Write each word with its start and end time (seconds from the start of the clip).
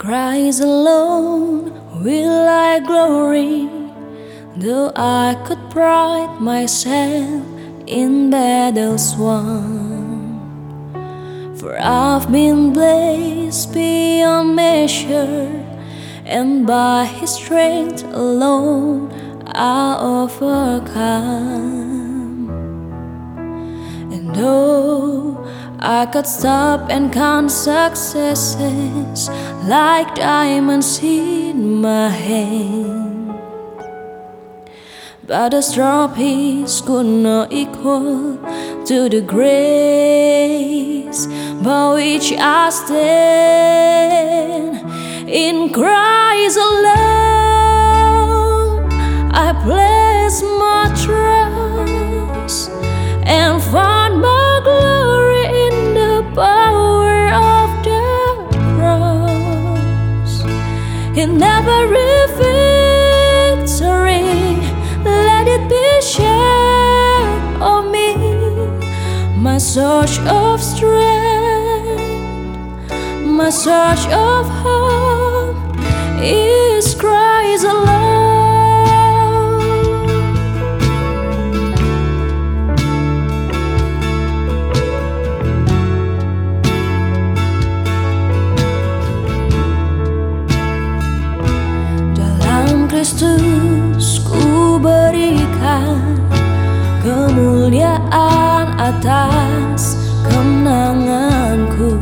Christ 0.00 0.62
alone 0.62 1.76
will 2.02 2.48
I 2.48 2.80
glory, 2.80 3.68
though 4.56 4.90
I 4.96 5.36
could 5.44 5.60
pride 5.68 6.40
myself 6.40 7.44
in 7.86 8.30
battles 8.30 9.14
won. 9.16 10.40
For 11.54 11.78
I've 11.78 12.32
been 12.32 12.72
blessed 12.72 13.74
beyond 13.74 14.56
measure, 14.56 15.52
and 16.24 16.66
by 16.66 17.04
His 17.04 17.34
strength 17.34 18.02
alone 18.04 19.12
I 19.48 19.98
overcome. 20.00 20.88
And 24.10 24.34
though 24.34 25.19
I 25.82 26.04
could 26.04 26.26
stop 26.26 26.90
and 26.90 27.10
count 27.10 27.50
successes 27.50 29.30
like 29.64 30.14
diamonds 30.14 31.00
in 31.02 31.80
my 31.80 32.10
hand. 32.10 33.32
But 35.26 35.52
the 35.52 35.62
trophies 35.62 36.82
could 36.82 37.06
not 37.06 37.50
equal 37.50 38.36
to 38.84 39.08
the 39.08 39.22
grace 39.22 39.56
by 41.62 41.94
which 41.94 42.32
I 42.32 42.68
stand 42.68 43.80
in 45.30 45.72
Christ 45.72 46.58
alone. 46.58 46.90
I 49.32 49.54
place 49.64 50.42
In 61.20 61.42
every 61.42 62.26
victory, 62.38 63.76
let 65.04 65.46
it 65.46 65.68
be 65.68 66.00
shared 66.00 67.60
on 67.60 67.92
me, 67.92 68.16
my 69.36 69.58
source 69.58 70.18
of 70.20 70.62
strength, 70.62 72.00
my 73.22 73.50
source 73.50 74.06
of 74.06 74.48
hope 74.64 75.56
is 76.22 76.94
Christ 76.94 77.64
alone. 77.64 77.89
Kristus 93.20 94.24
ku 94.24 94.80
berikan 94.80 96.24
kemuliaan 97.04 98.64
atas 98.80 100.00
kemenanganku 100.24 102.00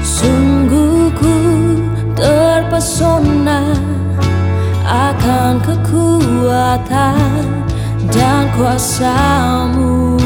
Sungguh 0.00 1.12
ku 1.12 1.36
terpesona 2.16 3.76
akan 4.88 5.60
kekuatan 5.60 7.44
dan 8.08 8.48
kuasamu. 8.56 10.16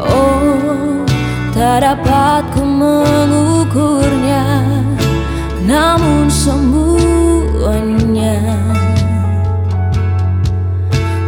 Oh, 0.00 1.04
tak 1.52 1.84
dapat 1.84 2.48
ku 2.56 2.64
mengukurnya 2.64 4.48
Namun 5.68 6.32
semuanya 6.32 6.96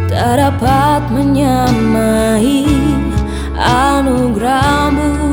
Tak 0.09 0.33
dapat 0.41 1.13
menyamai 1.13 2.65
anugerahmu 3.53 5.30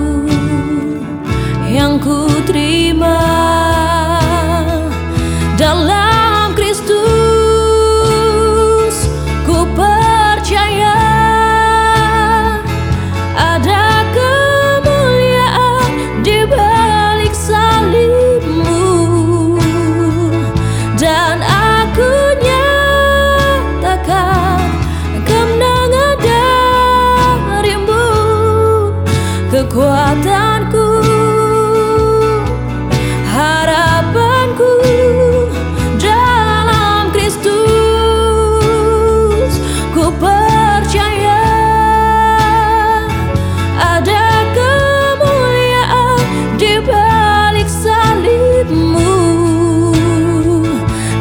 di 46.59 46.83
balik 46.83 47.71
salibmu. 47.71 49.15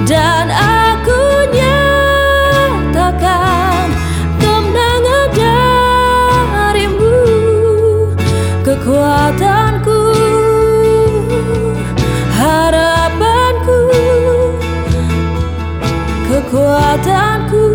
Dan 0.08 0.50
aku 0.50 1.22
nyatakan 1.54 3.06
kemenangan 4.42 5.30
darimu 5.38 7.20
kekuatanku 8.66 10.00
harapanku 12.34 13.80
kekuatanku 16.32 17.67